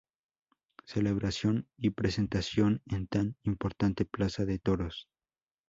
[0.83, 5.07] Celebración y presentación en tan importante plaza de toros.